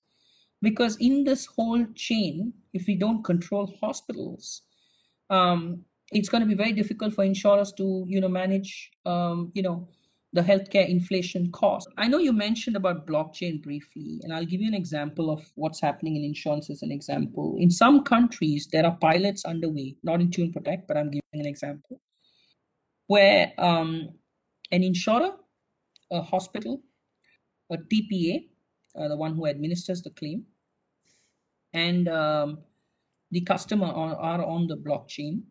[0.61, 4.61] because in this whole chain, if we don't control hospitals,
[5.29, 9.63] um, it's going to be very difficult for insurers to you know manage um, you
[9.63, 9.87] know
[10.33, 11.89] the healthcare inflation cost.
[11.97, 15.81] I know you mentioned about blockchain briefly, and I'll give you an example of what's
[15.81, 17.57] happening in insurance as an example.
[17.59, 21.45] In some countries, there are pilots underway, not in Tune Protect, but I'm giving an
[21.45, 21.99] example,
[23.07, 24.09] where um,
[24.71, 25.31] an insurer,
[26.11, 26.81] a hospital,
[27.69, 28.47] a TPA,
[28.97, 30.45] uh, the one who administers the claim,
[31.73, 32.59] and um,
[33.31, 35.41] the customer are, are on the blockchain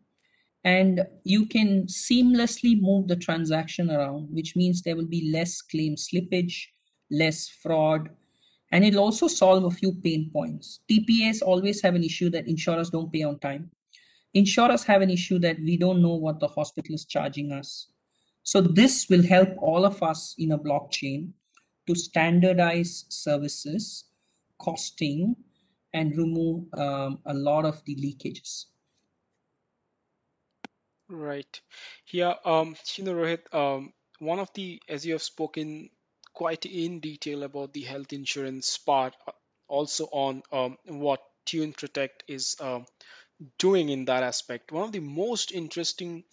[0.63, 5.95] and you can seamlessly move the transaction around which means there will be less claim
[5.95, 6.67] slippage
[7.09, 8.09] less fraud
[8.71, 10.79] and it'll also solve a few pain points.
[10.89, 13.69] Tpas always have an issue that insurers don't pay on time.
[14.33, 17.87] Insurers have an issue that we don't know what the hospital is charging us.
[18.43, 21.31] So this will help all of us in a blockchain
[21.87, 24.05] to standardize services
[24.57, 25.35] costing
[25.93, 28.65] and remove um, a lot of the leakages
[31.11, 31.61] Right.
[32.11, 35.89] Yeah, um, you know, Rohit, um, one of the, as you have spoken
[36.33, 39.31] quite in detail about the health insurance part, uh,
[39.67, 42.85] also on um, what Tune Protect is um,
[43.59, 44.71] doing in that aspect.
[44.71, 46.23] One of the most interesting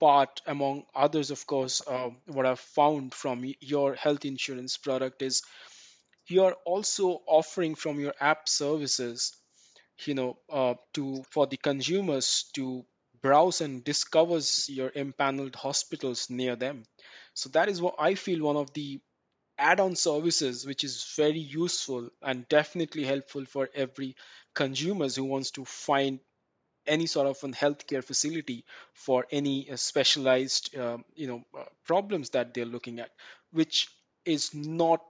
[0.00, 5.42] part, among others, of course, uh, what I've found from your health insurance product is
[6.28, 9.32] you're also offering from your app services
[10.06, 12.84] you know uh, to for the consumers to
[13.22, 16.84] browse and discovers your impaneled hospitals near them
[17.34, 19.00] so that is what i feel one of the
[19.58, 24.14] add-on services which is very useful and definitely helpful for every
[24.54, 26.20] consumers who wants to find
[26.86, 28.64] any sort of a healthcare facility
[28.94, 33.10] for any uh, specialized um, you know uh, problems that they're looking at
[33.50, 33.88] which
[34.24, 35.02] is not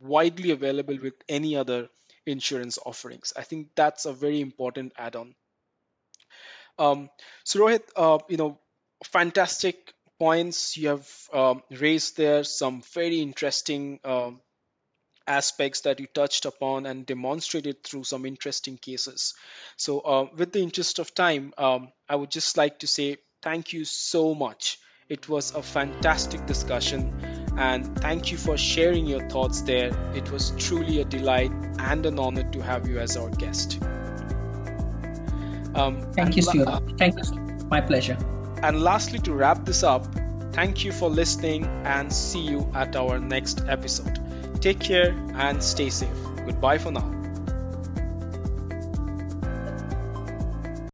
[0.00, 1.88] widely available with any other
[2.26, 3.32] insurance offerings.
[3.36, 5.34] I think that's a very important add-on.
[6.78, 7.10] Um,
[7.44, 8.58] so Rohit, uh, you know,
[9.04, 12.44] fantastic points you have um, raised there.
[12.44, 14.40] Some very interesting um,
[15.26, 19.34] aspects that you touched upon and demonstrated through some interesting cases.
[19.76, 23.72] So, uh, with the interest of time, um, I would just like to say thank
[23.72, 24.78] you so much.
[25.08, 29.90] It was a fantastic discussion, and thank you for sharing your thoughts there.
[30.14, 33.78] It was truly a delight and an honor to have you as our guest.
[35.74, 36.68] Um, thank you, Stuart.
[36.68, 37.24] Uh, thank you.
[37.70, 38.16] My pleasure.
[38.62, 40.06] And lastly, to wrap this up,
[40.52, 44.18] thank you for listening and see you at our next episode.
[44.60, 46.08] Take care and stay safe.
[46.44, 47.17] Goodbye for now.